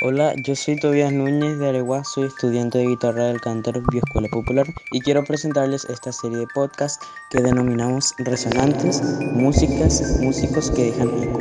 Hola, 0.00 0.32
yo 0.36 0.54
soy 0.54 0.76
Tobias 0.76 1.12
Núñez 1.12 1.58
de 1.58 1.70
Areguá, 1.70 2.04
soy 2.04 2.28
estudiante 2.28 2.78
de 2.78 2.86
guitarra 2.86 3.24
del 3.24 3.40
Cántaro 3.40 3.82
Bioescuela 3.90 4.28
Popular 4.28 4.64
y 4.92 5.00
quiero 5.00 5.24
presentarles 5.24 5.86
esta 5.86 6.12
serie 6.12 6.38
de 6.38 6.46
podcasts 6.54 7.04
que 7.30 7.42
denominamos 7.42 8.14
Resonantes, 8.18 9.02
Músicas, 9.32 10.20
Músicos 10.20 10.70
que 10.70 10.92
dejan 10.92 11.08
eco. 11.20 11.40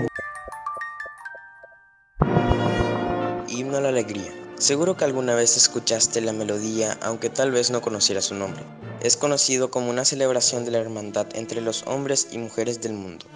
Himno 3.47 3.77
a 3.77 3.81
la 3.81 3.89
Alegría. 3.89 4.33
Seguro 4.57 4.97
que 4.97 5.05
alguna 5.05 5.35
vez 5.35 5.55
escuchaste 5.55 6.19
la 6.21 6.33
melodía, 6.33 6.97
aunque 7.03 7.29
tal 7.29 7.51
vez 7.51 7.69
no 7.69 7.81
conocieras 7.81 8.25
su 8.25 8.33
nombre. 8.33 8.63
Es 9.01 9.17
conocido 9.17 9.69
como 9.69 9.91
una 9.91 10.03
celebración 10.03 10.65
de 10.65 10.71
la 10.71 10.79
hermandad 10.79 11.27
entre 11.35 11.61
los 11.61 11.83
hombres 11.85 12.29
y 12.31 12.39
mujeres 12.39 12.81
del 12.81 12.93
mundo 12.93 13.27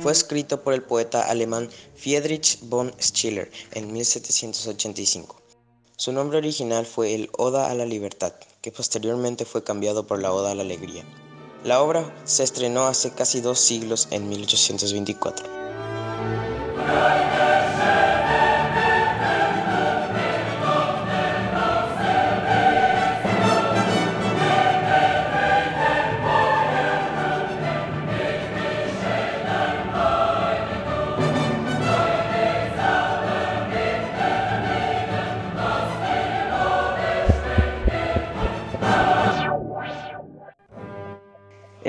fue 0.00 0.12
escrito 0.12 0.62
por 0.62 0.74
el 0.74 0.82
poeta 0.82 1.22
alemán 1.22 1.68
Friedrich 1.96 2.58
von 2.62 2.92
Schiller 3.00 3.50
en 3.72 3.92
1785. 3.92 5.40
Su 5.96 6.12
nombre 6.12 6.38
original 6.38 6.86
fue 6.86 7.14
el 7.14 7.28
Oda 7.36 7.70
a 7.70 7.74
la 7.74 7.84
Libertad, 7.84 8.32
que 8.62 8.70
posteriormente 8.70 9.44
fue 9.44 9.64
cambiado 9.64 10.06
por 10.06 10.20
la 10.22 10.32
Oda 10.32 10.52
a 10.52 10.54
la 10.54 10.62
Alegría. 10.62 11.04
La 11.64 11.82
obra 11.82 12.14
se 12.24 12.44
estrenó 12.44 12.86
hace 12.86 13.10
casi 13.10 13.40
dos 13.40 13.58
siglos 13.58 14.06
en 14.12 14.28
1824. 14.28 15.46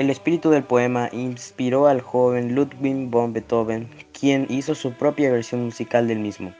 El 0.00 0.08
espíritu 0.08 0.48
del 0.48 0.64
poema 0.64 1.10
inspiró 1.12 1.86
al 1.86 2.00
joven 2.00 2.54
Ludwig 2.54 3.10
von 3.10 3.34
Beethoven, 3.34 3.86
quien 4.18 4.46
hizo 4.48 4.74
su 4.74 4.94
propia 4.94 5.30
versión 5.30 5.62
musical 5.62 6.08
del 6.08 6.20
mismo, 6.20 6.54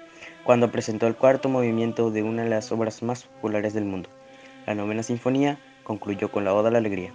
cuando 0.44 0.70
presentó 0.70 1.06
el 1.06 1.16
cuarto 1.16 1.48
movimiento 1.48 2.10
de 2.10 2.22
una 2.22 2.42
de 2.42 2.50
las 2.50 2.70
obras 2.70 3.02
más 3.02 3.24
populares 3.24 3.72
del 3.72 3.86
mundo. 3.86 4.10
La 4.66 4.74
novena 4.74 5.02
sinfonía 5.02 5.58
concluyó 5.84 6.30
con 6.30 6.44
la 6.44 6.52
Oda 6.52 6.68
a 6.68 6.72
la 6.72 6.76
Alegría. 6.80 7.14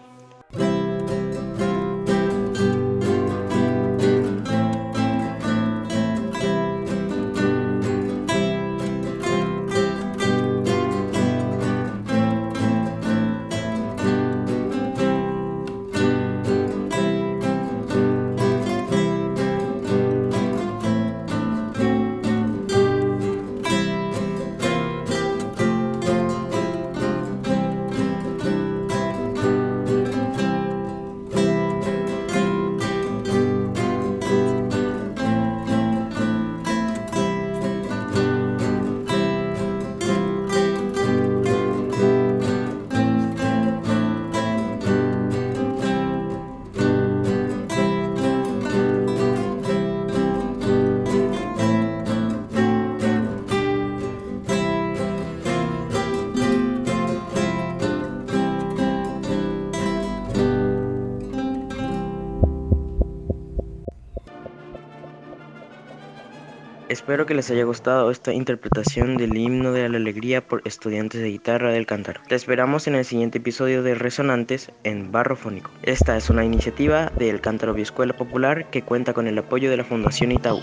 Espero 66.88 67.25
que 67.25 67.34
les 67.34 67.50
haya 67.50 67.63
gustado 67.63 68.12
esta 68.12 68.31
interpretación 68.31 69.18
del 69.18 69.35
himno 69.35 69.72
de 69.72 69.90
la 69.90 69.97
alegría 69.97 70.47
por 70.47 70.62
estudiantes 70.66 71.19
de 71.19 71.29
guitarra 71.29 71.72
del 71.72 71.88
Cántaro. 71.88 72.22
Te 72.28 72.35
esperamos 72.35 72.85
en 72.85 72.94
el 72.94 73.06
siguiente 73.06 73.40
episodio 73.40 73.81
de 73.81 73.96
Resonantes 73.96 74.72
en 74.84 75.12
Barro 75.12 75.35
Fónico. 75.35 75.72
Esta 75.81 76.16
es 76.16 76.29
una 76.29 76.45
iniciativa 76.45 77.12
del 77.18 77.41
Cántaro 77.41 77.74
Bioescuela 77.74 78.16
Popular 78.16 78.69
que 78.69 78.84
cuenta 78.84 79.13
con 79.13 79.25
el 79.25 79.35
apoyo 79.40 79.72
de 79.72 79.78
la 79.78 79.84
Fundación 79.84 80.31
Itaú. 80.31 80.59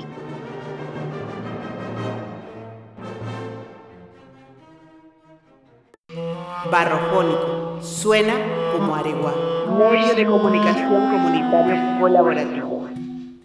Barrofónico 6.70 7.82
suena 7.82 8.34
como 8.72 8.94
Aregua, 8.94 9.34
medio 9.76 10.14
de 10.14 10.24
comunicación 10.24 10.88
comunitario 10.88 12.00
colaborativo. 12.00 12.71